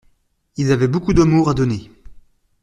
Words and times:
Ils 0.57 0.71
avaient 0.71 0.87
beaucoup 0.87 1.13
d’amour 1.13 1.47
à 1.47 1.53
donner. 1.53 1.91